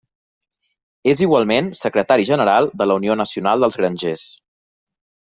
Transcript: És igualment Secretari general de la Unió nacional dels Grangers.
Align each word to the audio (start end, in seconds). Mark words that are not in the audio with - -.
És 1.11 1.19
igualment 1.25 1.67
Secretari 1.79 2.25
general 2.29 2.69
de 2.83 2.87
la 2.91 2.95
Unió 3.01 3.17
nacional 3.19 3.65
dels 3.65 3.77
Grangers. 3.83 4.25